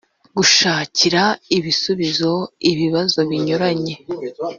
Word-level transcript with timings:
gushakira 0.37 1.23
ibisubizo 1.57 2.31
ibibazo 2.71 3.19
binyuranye 3.29 3.95